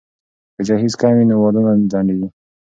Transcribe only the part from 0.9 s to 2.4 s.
کم وي نو واده نه ځنډیږي.